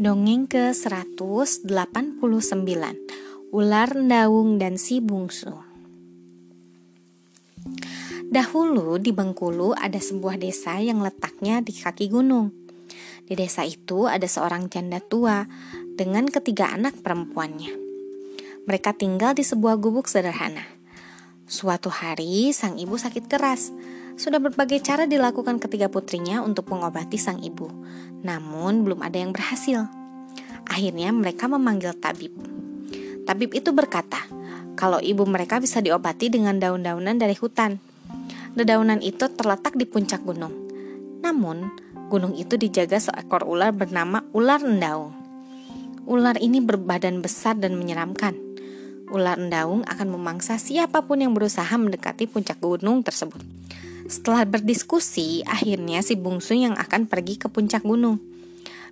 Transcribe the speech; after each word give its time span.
Dongeng 0.00 0.48
ke-189 0.48 1.68
Ular 3.52 3.90
Daung 3.92 4.56
dan 4.56 4.80
Si 4.80 4.96
Bungsu 4.96 5.52
Dahulu 8.32 8.96
di 8.96 9.12
Bengkulu 9.12 9.76
ada 9.76 10.00
sebuah 10.00 10.40
desa 10.40 10.80
yang 10.80 11.04
letaknya 11.04 11.60
di 11.60 11.76
kaki 11.76 12.08
gunung. 12.08 12.48
Di 13.28 13.36
desa 13.36 13.68
itu 13.68 14.08
ada 14.08 14.24
seorang 14.24 14.72
janda 14.72 15.04
tua 15.04 15.44
dengan 16.00 16.24
ketiga 16.32 16.72
anak 16.72 17.04
perempuannya. 17.04 17.76
Mereka 18.64 18.96
tinggal 18.96 19.36
di 19.36 19.44
sebuah 19.44 19.76
gubuk 19.76 20.08
sederhana. 20.08 20.64
Suatu 21.44 21.92
hari 21.92 22.56
sang 22.56 22.80
ibu 22.80 22.96
sakit 22.96 23.28
keras. 23.28 23.68
Sudah 24.18 24.38
berbagai 24.42 24.82
cara 24.82 25.06
dilakukan 25.06 25.58
ketiga 25.58 25.90
putrinya 25.90 26.42
untuk 26.42 26.70
mengobati 26.70 27.18
sang 27.18 27.42
ibu. 27.42 27.70
Namun 28.22 28.86
belum 28.86 29.04
ada 29.04 29.18
yang 29.18 29.34
berhasil. 29.34 29.86
Akhirnya 30.70 31.10
mereka 31.10 31.50
memanggil 31.50 31.94
tabib. 31.98 32.34
Tabib 33.26 33.50
itu 33.54 33.70
berkata, 33.74 34.22
kalau 34.78 34.96
ibu 35.02 35.26
mereka 35.28 35.60
bisa 35.60 35.82
diobati 35.84 36.32
dengan 36.32 36.56
daun-daunan 36.56 37.20
dari 37.20 37.36
hutan. 37.36 37.76
Dedaunan 38.56 38.98
itu 39.04 39.28
terletak 39.30 39.78
di 39.78 39.86
puncak 39.86 40.24
gunung. 40.26 40.56
Namun, 41.20 41.70
gunung 42.10 42.34
itu 42.34 42.58
dijaga 42.58 42.98
seekor 42.98 43.46
ular 43.46 43.70
bernama 43.70 44.26
ular 44.34 44.58
endaung. 44.64 45.14
Ular 46.08 46.40
ini 46.42 46.58
berbadan 46.58 47.22
besar 47.22 47.54
dan 47.60 47.78
menyeramkan. 47.78 48.34
Ular 49.10 49.38
endaung 49.38 49.86
akan 49.86 50.08
memangsa 50.10 50.58
siapa 50.58 51.06
pun 51.06 51.22
yang 51.22 51.36
berusaha 51.36 51.70
mendekati 51.70 52.26
puncak 52.26 52.58
gunung 52.58 53.06
tersebut. 53.06 53.42
Setelah 54.10 54.42
berdiskusi, 54.42 55.46
akhirnya 55.46 56.02
si 56.02 56.18
bungsu 56.18 56.58
yang 56.58 56.74
akan 56.74 57.06
pergi 57.06 57.38
ke 57.38 57.46
puncak 57.46 57.86
gunung. 57.86 58.18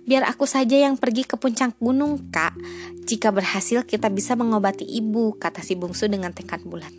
Biar 0.07 0.23
aku 0.23 0.47
saja 0.47 0.79
yang 0.79 0.95
pergi 0.95 1.27
ke 1.27 1.35
puncak 1.35 1.75
gunung, 1.75 2.31
Kak. 2.31 2.55
Jika 3.03 3.35
berhasil 3.35 3.83
kita 3.83 4.07
bisa 4.07 4.39
mengobati 4.39 4.87
ibu, 4.87 5.35
kata 5.35 5.59
si 5.59 5.75
bungsu 5.75 6.07
dengan 6.07 6.31
tekad 6.31 6.63
bulat. 6.63 6.95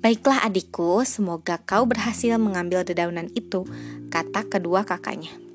Baiklah 0.00 0.40
adikku, 0.48 1.04
semoga 1.04 1.60
kau 1.60 1.84
berhasil 1.84 2.40
mengambil 2.40 2.80
dedaunan 2.80 3.28
itu, 3.36 3.68
kata 4.08 4.48
kedua 4.48 4.88
kakaknya. 4.88 5.47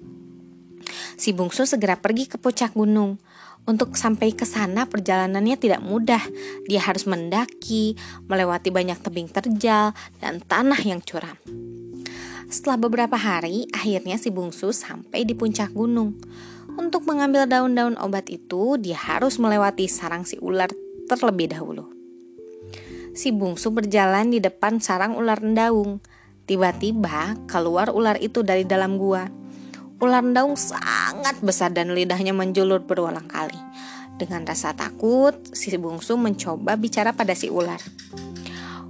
Si 1.23 1.31
bungsu 1.31 1.63
segera 1.63 1.95
pergi 1.95 2.27
ke 2.27 2.35
puncak 2.35 2.75
gunung. 2.75 3.15
Untuk 3.63 3.95
sampai 3.95 4.35
ke 4.35 4.43
sana 4.43 4.83
perjalanannya 4.91 5.55
tidak 5.55 5.79
mudah. 5.79 6.19
Dia 6.67 6.83
harus 6.83 7.07
mendaki, 7.07 7.95
melewati 8.27 8.75
banyak 8.75 8.99
tebing 8.99 9.31
terjal, 9.31 9.95
dan 10.19 10.43
tanah 10.43 10.83
yang 10.83 10.99
curam. 10.99 11.39
Setelah 12.51 12.75
beberapa 12.75 13.15
hari, 13.15 13.71
akhirnya 13.71 14.19
si 14.19 14.35
bungsu 14.35 14.75
sampai 14.75 15.23
di 15.23 15.31
puncak 15.31 15.71
gunung. 15.71 16.19
Untuk 16.75 17.07
mengambil 17.07 17.47
daun-daun 17.47 17.95
obat 18.03 18.27
itu, 18.27 18.75
dia 18.75 18.99
harus 18.99 19.39
melewati 19.39 19.87
sarang 19.87 20.27
si 20.27 20.35
ular 20.43 20.75
terlebih 21.07 21.55
dahulu. 21.55 21.87
Si 23.15 23.31
bungsu 23.31 23.71
berjalan 23.71 24.27
di 24.27 24.43
depan 24.43 24.83
sarang 24.83 25.15
ular 25.15 25.39
endaung. 25.39 26.03
Tiba-tiba 26.43 27.39
keluar 27.47 27.95
ular 27.95 28.19
itu 28.19 28.43
dari 28.43 28.67
dalam 28.67 28.99
gua. 28.99 29.42
Ular 30.03 30.19
endaung 30.19 30.59
sangat 30.59 31.39
besar 31.39 31.71
dan 31.71 31.95
lidahnya 31.95 32.35
menjulur 32.35 32.83
berulang 32.83 33.23
kali. 33.23 33.55
Dengan 34.19 34.43
rasa 34.43 34.75
takut, 34.75 35.31
si 35.55 35.71
bungsu 35.79 36.19
mencoba 36.19 36.75
bicara 36.75 37.15
pada 37.15 37.31
si 37.31 37.47
ular. 37.47 37.79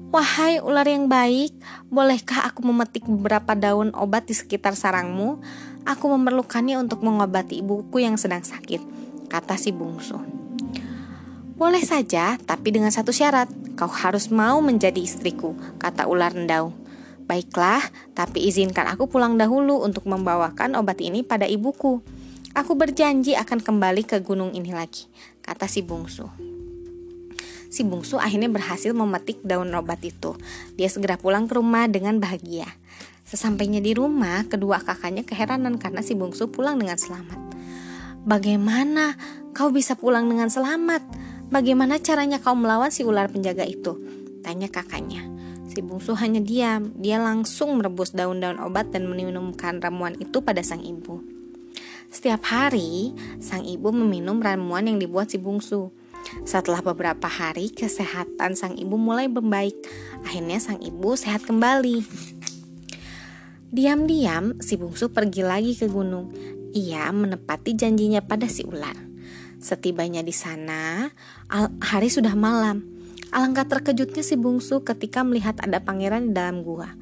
Wahai 0.10 0.58
ular 0.58 0.90
yang 0.90 1.06
baik, 1.06 1.54
bolehkah 1.94 2.50
aku 2.50 2.66
memetik 2.66 3.06
beberapa 3.06 3.54
daun 3.54 3.94
obat 3.94 4.26
di 4.26 4.34
sekitar 4.34 4.74
sarangmu? 4.74 5.38
Aku 5.86 6.10
memerlukannya 6.18 6.82
untuk 6.82 7.06
mengobati 7.06 7.62
ibuku 7.62 8.02
yang 8.02 8.18
sedang 8.18 8.42
sakit, 8.42 8.82
kata 9.30 9.54
si 9.54 9.70
bungsu. 9.70 10.18
Boleh 11.54 11.86
saja, 11.86 12.42
tapi 12.42 12.74
dengan 12.74 12.90
satu 12.90 13.14
syarat. 13.14 13.54
Kau 13.78 13.90
harus 13.90 14.34
mau 14.34 14.66
menjadi 14.66 14.98
istriku, 14.98 15.54
kata 15.78 16.10
ular 16.10 16.34
endau. 16.34 16.74
Baiklah, 17.24 17.82
tapi 18.14 18.46
izinkan 18.46 18.88
aku 18.92 19.08
pulang 19.08 19.40
dahulu 19.40 19.80
untuk 19.82 20.06
membawakan 20.06 20.76
obat 20.76 21.00
ini 21.00 21.24
pada 21.24 21.48
ibuku. 21.48 22.04
Aku 22.54 22.78
berjanji 22.78 23.34
akan 23.34 23.64
kembali 23.64 24.06
ke 24.06 24.22
gunung 24.22 24.54
ini 24.54 24.76
lagi, 24.76 25.10
kata 25.42 25.66
si 25.66 25.82
bungsu 25.82 26.54
si 27.74 27.82
bungsu 27.82 28.22
akhirnya 28.22 28.54
berhasil 28.54 28.94
memetik 28.94 29.42
daun 29.42 29.74
obat 29.74 29.98
itu. 30.06 30.38
Dia 30.78 30.86
segera 30.94 31.18
pulang 31.18 31.50
ke 31.50 31.58
rumah 31.58 31.90
dengan 31.90 32.22
bahagia. 32.22 32.70
Sesampainya 33.26 33.82
di 33.82 33.98
rumah, 33.98 34.46
kedua 34.46 34.78
kakaknya 34.78 35.26
keheranan 35.26 35.82
karena 35.82 36.06
si 36.06 36.14
bungsu 36.14 36.54
pulang 36.54 36.78
dengan 36.78 37.02
selamat. 37.02 37.42
Bagaimana 38.30 39.18
kau 39.58 39.74
bisa 39.74 39.98
pulang 39.98 40.30
dengan 40.30 40.54
selamat? 40.54 41.02
Bagaimana 41.50 41.98
caranya 41.98 42.38
kau 42.38 42.54
melawan 42.54 42.94
si 42.94 43.02
ular 43.02 43.26
penjaga 43.34 43.66
itu? 43.66 43.98
Tanya 44.46 44.70
kakaknya. 44.70 45.26
Si 45.68 45.80
bungsu 45.80 46.14
hanya 46.20 46.44
diam. 46.44 46.92
Dia 47.00 47.18
langsung 47.18 47.80
merebus 47.80 48.12
daun-daun 48.12 48.60
obat 48.60 48.92
dan 48.92 49.08
meminumkan 49.08 49.80
ramuan 49.80 50.14
itu 50.20 50.44
pada 50.44 50.62
sang 50.62 50.84
ibu. 50.84 51.24
Setiap 52.14 52.46
hari, 52.46 53.10
sang 53.42 53.66
ibu 53.66 53.90
meminum 53.90 54.38
ramuan 54.38 54.86
yang 54.86 55.02
dibuat 55.02 55.34
si 55.34 55.42
bungsu. 55.42 55.90
Setelah 56.46 56.86
beberapa 56.86 57.26
hari, 57.26 57.74
kesehatan 57.74 58.54
sang 58.54 58.78
ibu 58.78 59.02
mulai 59.02 59.26
membaik. 59.26 59.74
Akhirnya 60.22 60.62
sang 60.62 60.78
ibu 60.78 61.18
sehat 61.18 61.42
kembali. 61.50 62.06
Diam-diam, 63.74 64.62
si 64.62 64.78
bungsu 64.78 65.10
pergi 65.10 65.42
lagi 65.42 65.74
ke 65.74 65.90
gunung. 65.90 66.30
Ia 66.78 67.10
menepati 67.10 67.74
janjinya 67.74 68.22
pada 68.22 68.46
si 68.46 68.62
ular. 68.62 68.94
Setibanya 69.58 70.22
di 70.22 70.36
sana, 70.36 71.10
hari 71.82 72.14
sudah 72.14 72.38
malam. 72.38 72.93
Alangkah 73.34 73.66
terkejutnya 73.66 74.22
si 74.22 74.38
bungsu 74.38 74.86
ketika 74.86 75.26
melihat 75.26 75.58
ada 75.58 75.82
pangeran 75.82 76.30
di 76.30 76.38
dalam 76.38 76.62
gua. 76.62 76.94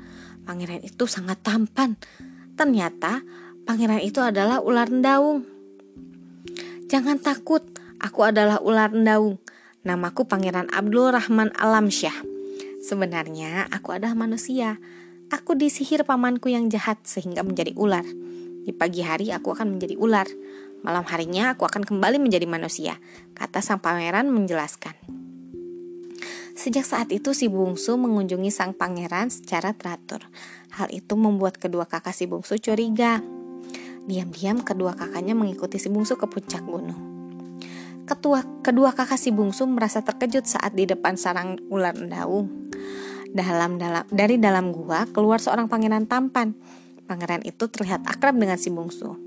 Pangeran 0.48 0.80
itu 0.80 1.04
sangat 1.06 1.44
tampan. 1.44 2.00
Ternyata 2.56 3.20
pangeran 3.68 4.00
itu 4.00 4.24
adalah 4.24 4.64
ular 4.64 4.88
daung. 4.88 5.44
Jangan 6.88 7.20
takut, 7.20 7.64
Aku 8.02 8.26
adalah 8.26 8.58
ular 8.66 8.90
daung. 8.90 9.38
Namaku 9.86 10.26
Pangeran 10.26 10.66
Abdul 10.74 11.14
Rahman 11.14 11.54
Alamsyah. 11.54 12.26
Sebenarnya 12.82 13.70
aku 13.70 13.94
adalah 13.94 14.18
manusia. 14.18 14.82
Aku 15.30 15.54
disihir 15.54 16.02
pamanku 16.02 16.50
yang 16.50 16.66
jahat 16.74 16.98
sehingga 17.06 17.46
menjadi 17.46 17.78
ular. 17.78 18.02
Di 18.66 18.74
pagi 18.74 19.06
hari 19.06 19.30
aku 19.30 19.54
akan 19.54 19.78
menjadi 19.78 20.02
ular. 20.02 20.26
Malam 20.82 21.06
harinya 21.06 21.54
aku 21.54 21.70
akan 21.70 21.86
kembali 21.86 22.18
menjadi 22.18 22.50
manusia, 22.50 22.98
kata 23.38 23.62
sang 23.62 23.78
pangeran 23.78 24.34
menjelaskan. 24.34 24.98
Sejak 26.62 26.86
saat 26.86 27.10
itu 27.10 27.34
si 27.34 27.50
bungsu 27.50 27.98
mengunjungi 27.98 28.54
sang 28.54 28.78
pangeran 28.78 29.34
secara 29.34 29.74
teratur. 29.74 30.22
Hal 30.70 30.94
itu 30.94 31.18
membuat 31.18 31.58
kedua 31.58 31.90
kakak 31.90 32.14
si 32.14 32.30
bungsu 32.30 32.62
curiga. 32.62 33.18
Diam-diam 34.06 34.62
kedua 34.62 34.94
kakaknya 34.94 35.34
mengikuti 35.34 35.82
si 35.82 35.90
bungsu 35.90 36.22
ke 36.22 36.30
puncak 36.30 36.62
gunung. 36.62 37.02
Ketua, 38.06 38.46
kedua 38.62 38.94
kakak 38.94 39.18
si 39.18 39.34
bungsu 39.34 39.66
merasa 39.66 40.06
terkejut 40.06 40.46
saat 40.46 40.78
di 40.78 40.86
depan 40.86 41.18
sarang 41.18 41.58
ular 41.74 41.98
daung. 41.98 42.70
Dalam, 43.34 43.82
dalam 43.82 44.06
dari 44.14 44.38
dalam 44.38 44.70
gua 44.70 45.10
keluar 45.10 45.42
seorang 45.42 45.66
pangeran 45.66 46.06
tampan. 46.06 46.54
Pangeran 47.10 47.42
itu 47.42 47.74
terlihat 47.74 48.06
akrab 48.06 48.38
dengan 48.38 48.62
si 48.62 48.70
bungsu. 48.70 49.18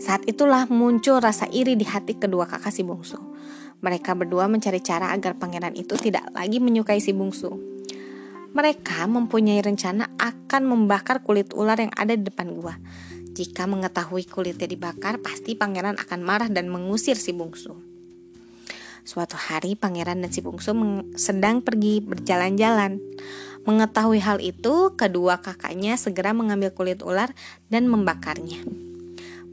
Saat 0.00 0.24
itulah 0.24 0.64
muncul 0.72 1.20
rasa 1.20 1.44
iri 1.52 1.76
di 1.76 1.84
hati 1.84 2.16
kedua 2.16 2.48
kakak 2.48 2.72
si 2.72 2.80
bungsu. 2.80 3.27
Mereka 3.78 4.18
berdua 4.18 4.50
mencari 4.50 4.82
cara 4.82 5.14
agar 5.14 5.38
pangeran 5.38 5.78
itu 5.78 5.94
tidak 5.94 6.34
lagi 6.34 6.58
menyukai 6.58 6.98
si 6.98 7.14
bungsu. 7.14 7.54
Mereka 8.50 9.06
mempunyai 9.06 9.62
rencana 9.62 10.10
akan 10.18 10.62
membakar 10.66 11.22
kulit 11.22 11.54
ular 11.54 11.78
yang 11.78 11.94
ada 11.94 12.18
di 12.18 12.26
depan 12.26 12.50
gua. 12.58 12.74
Jika 13.38 13.70
mengetahui 13.70 14.26
kulitnya 14.26 14.66
dibakar, 14.66 15.22
pasti 15.22 15.54
pangeran 15.54 15.94
akan 15.94 16.20
marah 16.26 16.50
dan 16.50 16.66
mengusir 16.66 17.14
si 17.14 17.30
bungsu. 17.30 17.70
Suatu 19.06 19.38
hari 19.38 19.78
pangeran 19.78 20.26
dan 20.26 20.34
si 20.34 20.42
bungsu 20.42 20.74
sedang 21.14 21.62
pergi 21.62 22.02
berjalan-jalan. 22.02 22.98
Mengetahui 23.62 24.18
hal 24.18 24.42
itu, 24.42 24.90
kedua 24.98 25.38
kakaknya 25.38 25.94
segera 25.94 26.34
mengambil 26.34 26.74
kulit 26.74 26.98
ular 27.06 27.30
dan 27.70 27.86
membakarnya. 27.86 28.58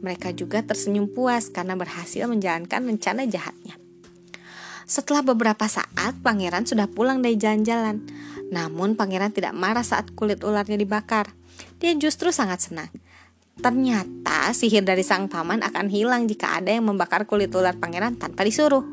Mereka 0.01 0.33
juga 0.33 0.65
tersenyum 0.65 1.05
puas 1.13 1.53
karena 1.53 1.77
berhasil 1.77 2.25
menjalankan 2.25 2.89
rencana 2.89 3.29
jahatnya. 3.29 3.84
Setelah 4.85 5.25
beberapa 5.25 5.65
saat, 5.65 6.13
pangeran 6.21 6.69
sudah 6.69 6.85
pulang 6.85 7.25
dari 7.25 7.41
jalan-jalan. 7.41 8.05
Namun 8.53 8.93
pangeran 8.93 9.33
tidak 9.33 9.57
marah 9.57 9.81
saat 9.81 10.13
kulit 10.13 10.45
ularnya 10.45 10.77
dibakar. 10.77 11.33
Dia 11.81 11.97
justru 11.97 12.29
sangat 12.29 12.69
senang. 12.69 12.93
Ternyata 13.57 14.53
sihir 14.53 14.85
dari 14.85 15.01
sang 15.01 15.25
paman 15.25 15.63
akan 15.65 15.87
hilang 15.89 16.29
jika 16.29 16.59
ada 16.59 16.69
yang 16.69 16.85
membakar 16.85 17.25
kulit 17.25 17.49
ular 17.55 17.73
pangeran 17.79 18.19
tanpa 18.19 18.45
disuruh. 18.45 18.83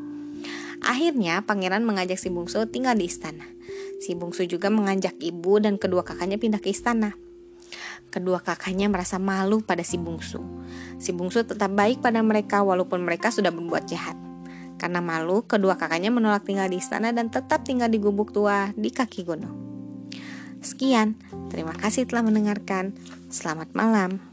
Akhirnya 0.83 1.45
pangeran 1.45 1.85
mengajak 1.85 2.17
si 2.17 2.33
bungsu 2.33 2.65
tinggal 2.71 2.97
di 2.97 3.05
istana. 3.07 3.45
Si 4.01 4.17
bungsu 4.17 4.49
juga 4.49 4.73
mengajak 4.73 5.15
ibu 5.21 5.59
dan 5.61 5.77
kedua 5.79 6.03
kakaknya 6.03 6.41
pindah 6.41 6.59
ke 6.59 6.73
istana. 6.73 7.15
kedua 8.13 8.45
kakaknya 8.45 8.85
merasa 8.93 9.17
malu 9.17 9.65
pada 9.65 9.81
si 9.81 9.97
bungsu. 9.97 10.37
Si 11.01 11.09
bungsu 11.09 11.49
tetap 11.49 11.73
baik 11.73 11.97
pada 11.97 12.21
mereka 12.21 12.61
walaupun 12.61 13.01
mereka 13.01 13.33
sudah 13.33 13.49
berbuat 13.49 13.89
jahat. 13.89 14.13
Karena 14.83 14.99
malu, 14.99 15.47
kedua 15.47 15.79
kakaknya 15.79 16.11
menolak 16.11 16.43
tinggal 16.43 16.67
di 16.67 16.83
istana 16.83 17.15
dan 17.15 17.31
tetap 17.31 17.63
tinggal 17.63 17.87
di 17.87 18.03
gubuk 18.03 18.35
tua 18.35 18.67
di 18.75 18.91
kaki 18.91 19.23
gunung. 19.23 19.55
Sekian, 20.59 21.15
terima 21.47 21.71
kasih 21.71 22.03
telah 22.03 22.27
mendengarkan. 22.27 22.91
Selamat 23.31 23.71
malam. 23.71 24.32